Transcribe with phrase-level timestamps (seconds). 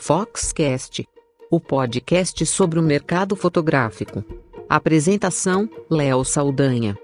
[0.00, 1.06] Foxcast,
[1.50, 4.24] o podcast sobre o mercado fotográfico.
[4.68, 6.96] Apresentação: Léo Saldanha.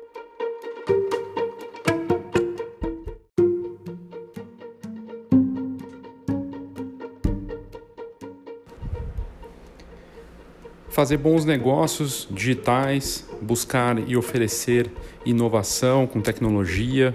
[10.89, 14.91] Fazer bons negócios digitais, buscar e oferecer
[15.27, 17.13] inovação com tecnologia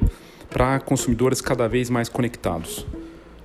[0.49, 2.85] para consumidores cada vez mais conectados.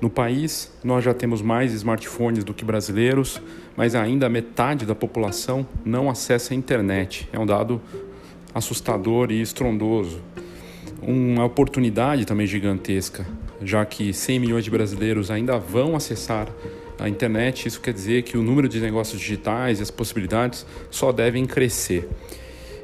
[0.05, 3.41] No país, nós já temos mais smartphones do que brasileiros,
[3.75, 7.27] mas ainda metade da população não acessa a internet.
[7.33, 7.81] É um dado
[8.55, 10.21] assustador e estrondoso.
[11.01, 13.27] Uma oportunidade também gigantesca,
[13.62, 16.48] já que 100 milhões de brasileiros ainda vão acessar
[16.98, 21.12] a internet, isso quer dizer que o número de negócios digitais e as possibilidades só
[21.12, 22.07] devem crescer.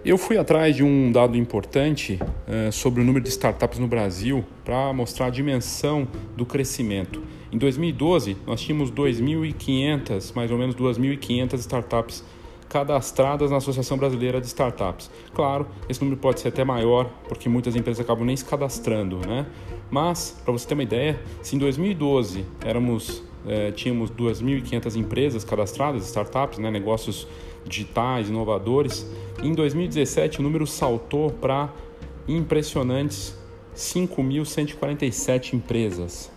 [0.02, 4.42] Eu fui atrás de um dado importante uh, sobre o número de startups no Brasil
[4.64, 7.22] para mostrar a dimensão do crescimento.
[7.52, 12.24] Em 2012, nós tínhamos 2.500, mais ou menos 2.500 startups
[12.66, 15.10] cadastradas na Associação Brasileira de Startups.
[15.34, 19.44] Claro, esse número pode ser até maior, porque muitas empresas acabam nem se cadastrando, né?
[19.90, 26.06] Mas, para você ter uma ideia, se em 2012 éramos é, tínhamos 2.500 empresas cadastradas,
[26.06, 27.26] startups, né, negócios
[27.64, 29.06] digitais, inovadores.
[29.42, 31.72] Em 2017, o número saltou para
[32.28, 33.36] impressionantes
[33.74, 36.30] 5.147 empresas.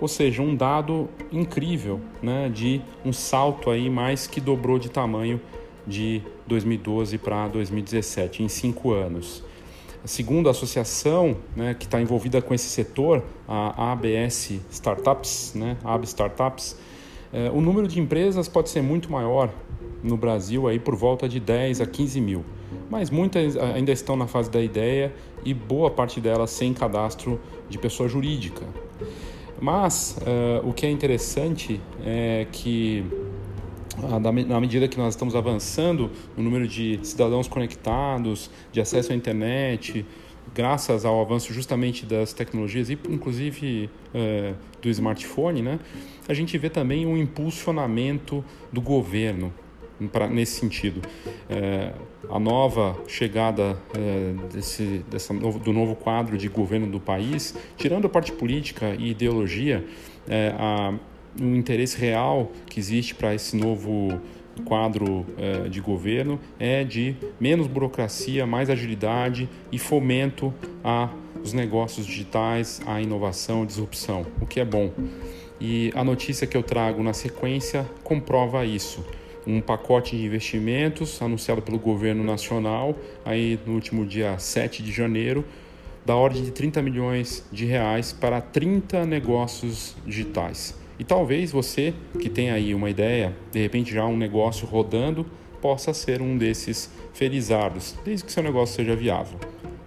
[0.00, 5.40] Ou seja, um dado incrível né, de um salto aí mais que dobrou de tamanho
[5.86, 9.44] de 2012 para 2017, em cinco anos.
[10.04, 16.04] Segundo a associação né, que está envolvida com esse setor, a ABS Startups, né, AB
[16.04, 16.78] Startups,
[17.32, 19.50] eh, o número de empresas pode ser muito maior
[20.02, 22.44] no Brasil, aí por volta de 10 a 15 mil.
[22.88, 25.12] Mas muitas ainda estão na fase da ideia
[25.44, 28.66] e boa parte delas sem cadastro de pessoa jurídica.
[29.60, 33.04] Mas uh, o que é interessante é que
[34.48, 40.06] na medida que nós estamos avançando no número de cidadãos conectados, de acesso à internet,
[40.54, 45.78] graças ao avanço justamente das tecnologias e inclusive é, do smartphone, né,
[46.28, 48.42] a gente vê também um impulsionamento
[48.72, 49.52] do governo
[50.08, 51.00] pra, nesse sentido.
[51.48, 51.92] É,
[52.28, 58.06] a nova chegada é, desse, dessa novo, do novo quadro de governo do país, tirando
[58.06, 59.84] a parte política e ideologia,
[60.28, 60.94] é, a
[61.40, 64.20] um interesse real que existe para esse novo
[64.60, 72.80] quadro eh, de governo é de menos burocracia, mais agilidade e fomento aos negócios digitais,
[72.86, 74.92] à inovação, disrupção, o que é bom.
[75.60, 79.04] E a notícia que eu trago na sequência comprova isso.
[79.50, 82.94] Um pacote de investimentos anunciado pelo governo nacional
[83.24, 85.44] aí no último dia 7 de janeiro,
[86.06, 90.78] da ordem de 30 milhões de reais para 30 negócios digitais.
[91.00, 95.26] E talvez você que tem aí uma ideia, de repente já um negócio rodando,
[95.60, 99.36] possa ser um desses felizardos, desde que seu negócio seja viável.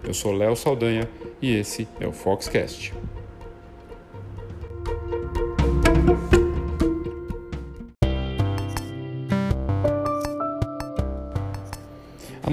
[0.06, 1.08] Eu sou Léo Saldanha
[1.40, 2.92] e esse é o Foxcast.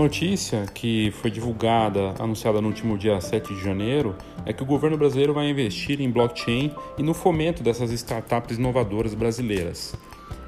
[0.01, 4.97] Notícia que foi divulgada, anunciada no último dia 7 de janeiro, é que o governo
[4.97, 9.95] brasileiro vai investir em blockchain e no fomento dessas startups inovadoras brasileiras.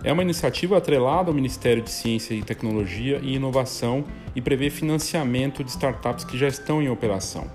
[0.03, 4.03] É uma iniciativa atrelada ao Ministério de Ciência e Tecnologia e Inovação
[4.35, 7.45] e prevê financiamento de startups que já estão em operação.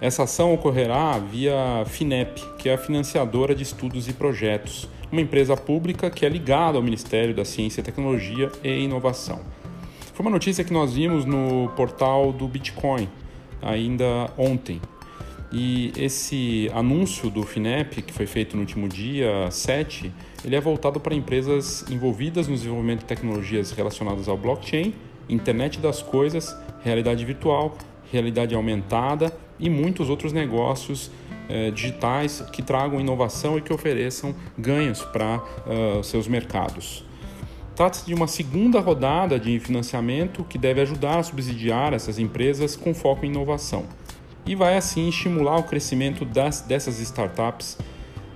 [0.00, 5.54] Essa ação ocorrerá via FINEP, que é a financiadora de estudos e projetos, uma empresa
[5.54, 9.59] pública que é ligada ao Ministério da Ciência, Tecnologia e Inovação.
[10.12, 13.08] Foi uma notícia que nós vimos no portal do Bitcoin
[13.62, 14.80] ainda ontem.
[15.52, 20.12] E esse anúncio do FINEP, que foi feito no último dia 7,
[20.44, 24.94] ele é voltado para empresas envolvidas no desenvolvimento de tecnologias relacionadas ao blockchain,
[25.28, 27.76] internet das coisas, realidade virtual,
[28.12, 31.10] realidade aumentada e muitos outros negócios
[31.48, 37.04] eh, digitais que tragam inovação e que ofereçam ganhos para uh, seus mercados.
[37.80, 42.92] Trata-se de uma segunda rodada de financiamento que deve ajudar a subsidiar essas empresas com
[42.92, 43.86] foco em inovação
[44.44, 47.78] e vai assim estimular o crescimento das, dessas startups,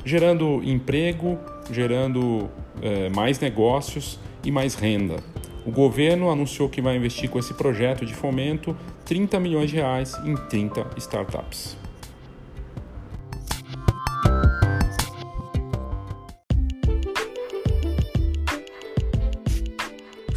[0.03, 1.39] gerando emprego,
[1.71, 2.49] gerando
[2.81, 5.17] é, mais negócios e mais renda.
[5.67, 8.75] O governo anunciou que vai investir com esse projeto de fomento
[9.05, 11.84] 30 milhões de reais em 30 startups.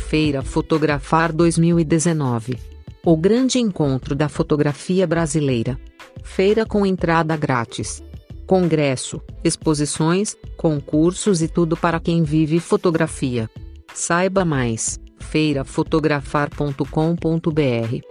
[0.09, 2.57] Feira Fotografar 2019.
[3.03, 5.77] O grande encontro da fotografia brasileira.
[6.23, 8.01] Feira com entrada grátis.
[8.45, 13.49] congresso, exposições, concursos e tudo para quem vive fotografia.
[13.93, 18.06] Saiba mais: feirafotografar.com.br.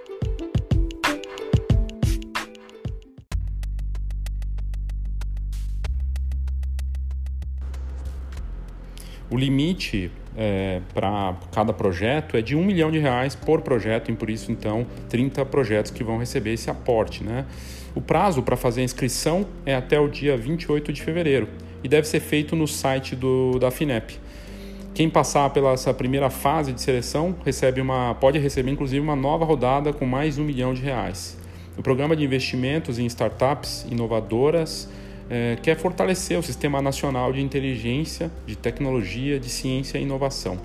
[9.31, 14.14] O limite é, para cada projeto é de um milhão de reais por projeto, e
[14.14, 17.25] por isso então 30 projetos que vão receber esse aporte.
[17.25, 17.44] Né?
[17.94, 21.49] O prazo para fazer a inscrição é até o dia 28 de fevereiro
[21.82, 24.19] e deve ser feito no site do, da FINEP.
[24.94, 29.44] Quem passar pela essa primeira fase de seleção recebe uma, pode receber inclusive uma nova
[29.44, 31.38] rodada com mais um milhão de reais.
[31.76, 34.88] O programa de investimentos em startups inovadoras
[35.28, 40.58] é, quer fortalecer o Sistema Nacional de Inteligência, de Tecnologia, de Ciência e Inovação.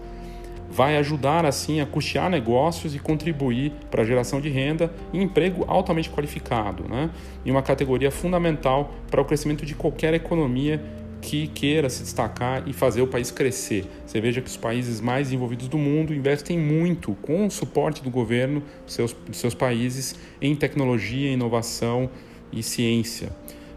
[0.69, 5.66] Vai ajudar, assim, a custear negócios e contribuir para a geração de renda e emprego
[5.68, 7.10] altamente qualificado, né?
[7.46, 10.81] em uma categoria fundamental para o crescimento de qualquer economia
[11.22, 13.86] que queira se destacar e fazer o país crescer.
[14.06, 18.10] Você veja que os países mais desenvolvidos do mundo investem muito, com o suporte do
[18.10, 22.10] governo dos seus, dos seus países, em tecnologia, inovação
[22.52, 23.30] e ciência.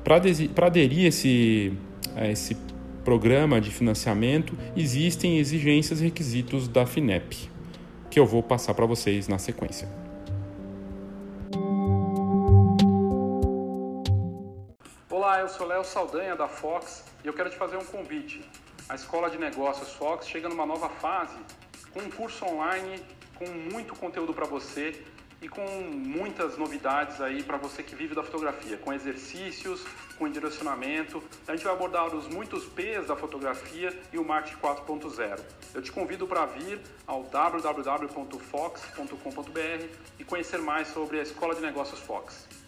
[0.05, 1.73] Para aderir a esse,
[2.15, 2.55] a esse
[3.03, 7.51] programa de financiamento, existem exigências e requisitos da FINEP,
[8.11, 9.89] que eu vou passar para vocês na sequência.
[15.09, 18.45] Olá, eu sou Léo Saldanha da Fox e eu quero te fazer um convite.
[18.87, 21.39] A Escola de Negócios Fox chega numa nova fase
[21.95, 23.03] com um curso online
[23.37, 25.03] com muito conteúdo para você
[25.45, 29.85] e com muitas novidades aí para você que vive da fotografia, com exercícios,
[30.19, 31.23] com direcionamento.
[31.47, 35.39] A gente vai abordar os muitos P's da fotografia e o marketing 4.0.
[35.75, 38.39] Eu te convido para vir ao www.fox.com.br
[40.19, 42.64] e conhecer mais sobre a Escola de Negócios Fox.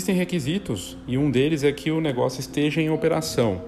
[0.00, 3.60] Existem requisitos e um deles é que o negócio esteja em operação.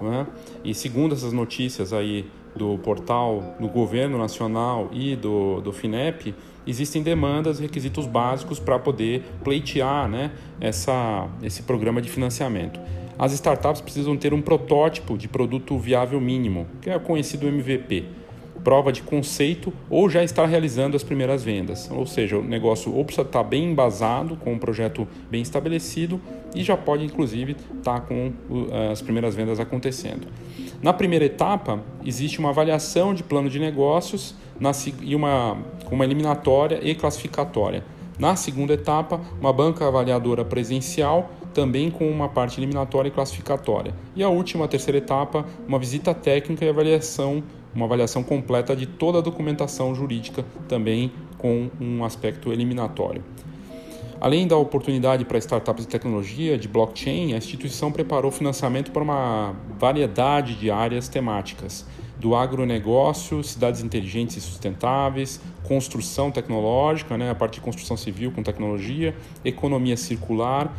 [0.00, 0.24] Né?
[0.62, 6.32] E segundo essas notícias aí do portal do governo nacional e do, do FINEP,
[6.64, 12.78] existem demandas requisitos básicos para poder pleitear né, essa, esse programa de financiamento.
[13.18, 18.19] As startups precisam ter um protótipo de produto viável mínimo, que é o conhecido MVP
[18.62, 21.90] prova de conceito ou já está realizando as primeiras vendas.
[21.90, 26.20] Ou seja, o negócio ou precisa estar bem embasado, com um projeto bem estabelecido
[26.54, 28.32] e já pode, inclusive, estar com
[28.90, 30.26] as primeiras vendas acontecendo.
[30.82, 34.34] Na primeira etapa, existe uma avaliação de plano de negócios
[35.02, 35.56] e uma,
[35.90, 37.84] uma eliminatória e classificatória.
[38.18, 43.94] Na segunda etapa, uma banca avaliadora presencial, também com uma parte eliminatória e classificatória.
[44.14, 47.42] E a última, a terceira etapa, uma visita técnica e avaliação
[47.74, 53.22] uma avaliação completa de toda a documentação jurídica, também com um aspecto eliminatório.
[54.20, 59.54] Além da oportunidade para startups de tecnologia de blockchain, a instituição preparou financiamento para uma
[59.78, 61.86] variedade de áreas temáticas,
[62.18, 68.42] do agronegócio, cidades inteligentes e sustentáveis, construção tecnológica, né, a parte de construção civil com
[68.42, 70.70] tecnologia, economia circular,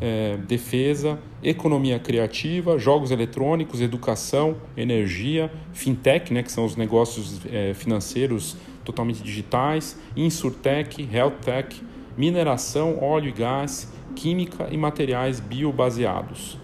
[0.00, 7.72] é, defesa, economia criativa, jogos eletrônicos, educação, energia, fintech, né, que são os negócios é,
[7.74, 11.82] financeiros totalmente digitais, insurtech, healthtech,
[12.16, 16.58] mineração, óleo e gás, química e materiais biobaseados.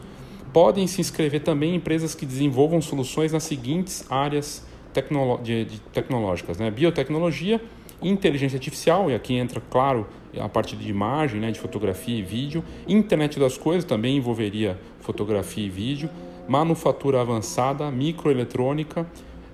[0.53, 6.71] Podem se inscrever também empresas que desenvolvam soluções nas seguintes áreas tecnológicas: né?
[6.71, 7.61] biotecnologia,
[8.03, 10.07] inteligência artificial, e aqui entra, claro,
[10.39, 15.67] a parte de imagem, né, de fotografia e vídeo, internet das coisas também envolveria fotografia
[15.67, 16.09] e vídeo,
[16.49, 19.07] manufatura avançada, microeletrônica,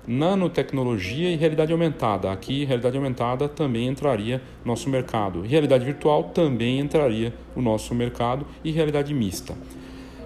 [0.07, 2.31] nanotecnologia e realidade aumentada.
[2.31, 5.41] Aqui, realidade aumentada também entraria no nosso mercado.
[5.41, 9.55] Realidade virtual também entraria no nosso mercado e realidade mista.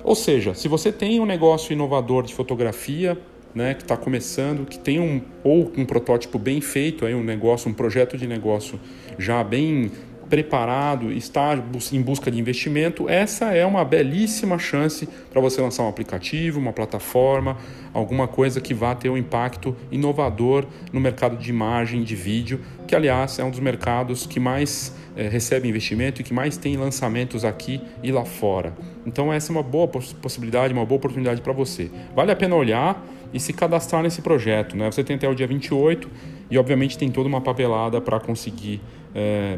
[0.04, 3.18] Ou seja, se você tem um negócio inovador de fotografia,
[3.54, 7.70] né, que está começando, que tem um ou um protótipo bem feito, aí um negócio,
[7.70, 8.80] um projeto de negócio
[9.18, 9.92] já bem
[10.30, 11.58] preparado, está
[11.92, 16.74] em busca de investimento, essa é uma belíssima chance para você lançar um aplicativo, uma
[16.74, 17.58] plataforma,
[17.94, 22.96] alguma coisa que vá ter um impacto inovador no mercado de imagem, de vídeo, que
[22.96, 27.46] aliás é um dos mercados que mais é, recebe investimento e que mais tem lançamentos
[27.46, 28.74] aqui e lá fora.
[29.06, 31.92] Então essa é uma boa possibilidade, uma boa oportunidade para você.
[32.16, 34.78] Vale a pena olhar e se cadastrar nesse projeto.
[34.78, 34.92] Né?
[34.92, 36.10] Você tem até o dia 28
[36.50, 38.82] e obviamente tem toda uma papelada para conseguir
[39.14, 39.58] é,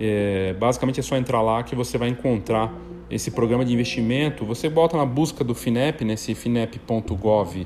[0.00, 2.72] É, basicamente é só entrar lá que você vai encontrar
[3.10, 4.44] esse programa de investimento.
[4.44, 7.64] Você bota na busca do FINEP, nesse finep.gov.br,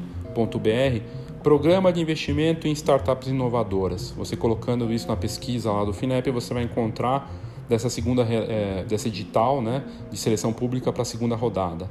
[1.43, 4.12] Programa de Investimento em Startups Inovadoras.
[4.17, 7.31] Você colocando isso na pesquisa lá do FINEP, você vai encontrar
[7.69, 11.89] dessa segunda, é, dessa edital né, de seleção pública para a segunda rodada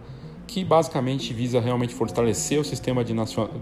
[0.51, 3.13] que basicamente visa realmente fortalecer o sistema, de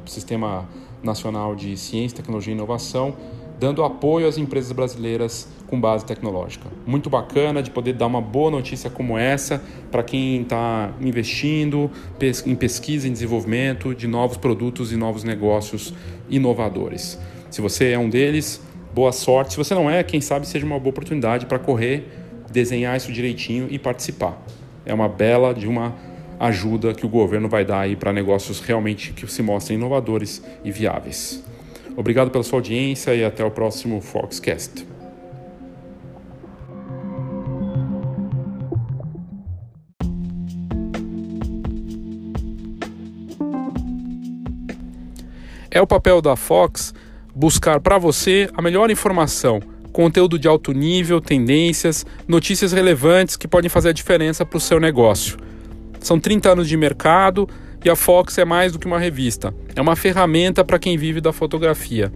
[0.07, 0.67] sistema
[1.03, 3.15] nacional de ciência, tecnologia e inovação,
[3.59, 6.67] dando apoio às empresas brasileiras com base tecnológica.
[6.85, 9.61] Muito bacana de poder dar uma boa notícia como essa
[9.91, 11.91] para quem está investindo
[12.45, 15.93] em pesquisa e desenvolvimento de novos produtos e novos negócios
[16.29, 17.19] inovadores.
[17.51, 18.61] Se você é um deles,
[18.93, 19.51] boa sorte.
[19.51, 22.07] Se você não é, quem sabe seja uma boa oportunidade para correr,
[22.51, 24.41] desenhar isso direitinho e participar.
[24.85, 25.95] É uma bela de uma
[26.39, 30.71] ajuda que o governo vai dar aí para negócios realmente que se mostrem inovadores e
[30.71, 31.43] viáveis.
[31.99, 34.87] Obrigado pela sua audiência e até o próximo Foxcast.
[45.69, 46.93] É o papel da Fox
[47.35, 49.59] buscar para você a melhor informação,
[49.91, 54.79] conteúdo de alto nível, tendências, notícias relevantes que podem fazer a diferença para o seu
[54.79, 55.37] negócio.
[55.99, 57.45] São 30 anos de mercado
[57.83, 61.21] e a Fox é mais do que uma revista, é uma ferramenta para quem vive
[61.21, 62.11] da fotografia.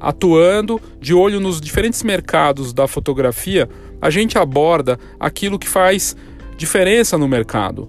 [0.00, 3.68] Atuando de olho nos diferentes mercados da fotografia,
[4.00, 6.16] a gente aborda aquilo que faz
[6.56, 7.88] diferença no mercado,